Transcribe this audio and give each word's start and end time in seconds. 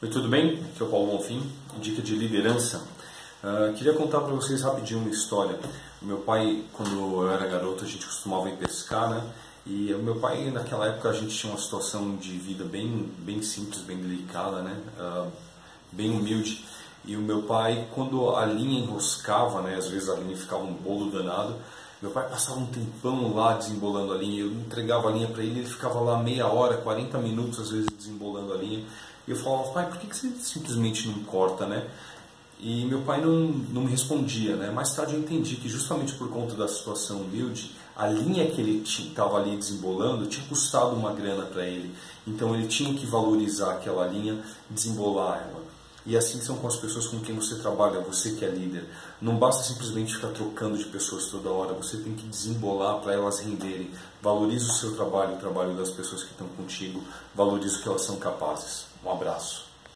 Oi, 0.00 0.08
tudo 0.08 0.28
bem? 0.28 0.50
Aqui 0.52 0.80
é 0.80 0.84
o 0.84 0.88
Paulo 0.88 1.10
Bonfim, 1.10 1.42
dica 1.80 2.00
de 2.00 2.14
liderança. 2.14 2.86
Uh, 3.42 3.72
queria 3.74 3.92
contar 3.94 4.20
para 4.20 4.32
vocês 4.32 4.62
rapidinho 4.62 5.00
uma 5.00 5.10
história. 5.10 5.58
O 6.00 6.06
meu 6.06 6.18
pai, 6.18 6.62
quando 6.72 7.24
eu 7.24 7.32
era 7.32 7.44
garoto, 7.48 7.84
a 7.84 7.88
gente 7.88 8.06
costumava 8.06 8.48
ir 8.48 8.56
pescar, 8.58 9.10
né? 9.10 9.28
E 9.66 9.92
o 9.92 9.98
meu 9.98 10.14
pai, 10.20 10.52
naquela 10.52 10.86
época, 10.86 11.08
a 11.08 11.12
gente 11.12 11.36
tinha 11.36 11.52
uma 11.52 11.58
situação 11.58 12.14
de 12.14 12.30
vida 12.30 12.62
bem, 12.62 13.12
bem 13.18 13.42
simples, 13.42 13.80
bem 13.80 13.96
delicada, 13.96 14.62
né? 14.62 14.80
Uh, 15.00 15.32
bem 15.90 16.12
humilde. 16.12 16.64
E 17.04 17.16
o 17.16 17.20
meu 17.20 17.42
pai, 17.42 17.88
quando 17.92 18.36
a 18.36 18.46
linha 18.46 18.78
enroscava, 18.78 19.62
né? 19.62 19.74
Às 19.74 19.88
vezes 19.88 20.08
a 20.08 20.14
linha 20.14 20.36
ficava 20.36 20.62
um 20.62 20.74
bolo 20.74 21.10
danado. 21.10 21.56
Meu 22.00 22.12
pai 22.12 22.28
passava 22.28 22.60
um 22.60 22.66
tempão 22.66 23.34
lá 23.34 23.54
desembolando 23.54 24.12
a 24.12 24.16
linha. 24.16 24.42
Eu 24.42 24.52
entregava 24.52 25.08
a 25.08 25.12
linha 25.12 25.26
para 25.26 25.42
ele, 25.42 25.60
ele 25.60 25.68
ficava 25.68 25.98
lá 25.98 26.22
meia 26.22 26.46
hora, 26.46 26.76
40 26.76 27.18
minutos 27.18 27.58
às 27.58 27.70
vezes 27.70 27.88
desembolando 27.96 28.52
a 28.52 28.56
linha. 28.56 28.84
E 29.26 29.30
eu 29.30 29.36
falava, 29.36 29.72
pai, 29.72 29.86
por 29.88 29.98
que, 29.98 30.06
você 30.06 30.30
simplesmente 30.40 31.08
não 31.08 31.24
corta, 31.24 31.66
né? 31.66 31.88
E 32.60 32.84
meu 32.86 33.02
pai 33.02 33.20
não, 33.20 33.48
não 33.72 33.82
me 33.82 33.90
respondia, 33.90 34.56
né? 34.56 34.70
Mais 34.70 34.94
tarde 34.94 35.14
eu 35.14 35.20
entendi 35.20 35.56
que 35.56 35.68
justamente 35.68 36.14
por 36.14 36.28
conta 36.28 36.54
da 36.54 36.68
situação 36.68 37.22
humilde, 37.22 37.72
a 37.96 38.06
linha 38.06 38.48
que 38.48 38.60
ele 38.60 38.82
estava 38.82 39.36
ali 39.38 39.56
desembolando 39.56 40.26
tinha 40.26 40.46
custado 40.46 40.94
uma 40.94 41.12
grana 41.12 41.46
para 41.46 41.66
ele. 41.66 41.92
Então 42.26 42.54
ele 42.54 42.68
tinha 42.68 42.94
que 42.94 43.06
valorizar 43.06 43.72
aquela 43.72 44.06
linha, 44.06 44.40
desembolar 44.70 45.48
ela. 45.50 45.62
E 46.08 46.16
assim 46.16 46.40
são 46.40 46.56
com 46.56 46.66
as 46.66 46.76
pessoas 46.76 47.06
com 47.06 47.20
quem 47.20 47.34
você 47.34 47.56
trabalha, 47.56 48.00
você 48.00 48.32
que 48.32 48.42
é 48.42 48.48
líder. 48.48 48.88
Não 49.20 49.36
basta 49.36 49.62
simplesmente 49.62 50.14
ficar 50.14 50.28
trocando 50.28 50.78
de 50.78 50.86
pessoas 50.86 51.26
toda 51.26 51.50
hora, 51.50 51.74
você 51.74 51.98
tem 51.98 52.14
que 52.14 52.26
desembolar 52.26 53.02
para 53.02 53.12
elas 53.12 53.40
renderem. 53.40 53.90
Valorize 54.22 54.70
o 54.70 54.72
seu 54.72 54.96
trabalho, 54.96 55.34
o 55.34 55.38
trabalho 55.38 55.74
das 55.74 55.90
pessoas 55.90 56.24
que 56.24 56.30
estão 56.30 56.48
contigo, 56.48 57.04
valorize 57.34 57.76
o 57.76 57.82
que 57.82 57.88
elas 57.90 58.00
são 58.00 58.16
capazes. 58.16 58.86
Um 59.04 59.12
abraço. 59.12 59.67